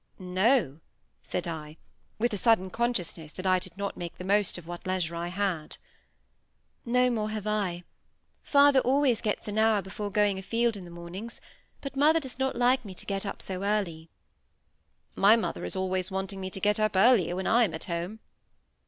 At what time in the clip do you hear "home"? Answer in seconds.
17.83-18.21